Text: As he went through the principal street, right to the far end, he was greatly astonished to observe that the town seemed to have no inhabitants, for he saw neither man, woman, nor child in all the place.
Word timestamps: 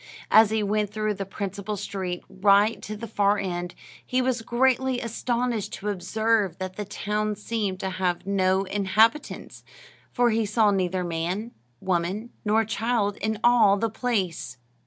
As 0.31 0.49
he 0.49 0.63
went 0.63 0.91
through 0.91 1.13
the 1.13 1.27
principal 1.27 1.77
street, 1.77 2.23
right 2.27 2.81
to 2.81 2.97
the 2.97 3.05
far 3.05 3.37
end, 3.37 3.75
he 4.03 4.19
was 4.19 4.41
greatly 4.41 4.99
astonished 4.99 5.73
to 5.73 5.89
observe 5.89 6.57
that 6.57 6.75
the 6.75 6.85
town 6.85 7.35
seemed 7.35 7.79
to 7.81 7.89
have 7.91 8.25
no 8.25 8.63
inhabitants, 8.63 9.63
for 10.11 10.31
he 10.31 10.43
saw 10.43 10.71
neither 10.71 11.03
man, 11.03 11.51
woman, 11.81 12.31
nor 12.43 12.65
child 12.65 13.15
in 13.17 13.37
all 13.43 13.77
the 13.77 13.91
place. 13.91 14.57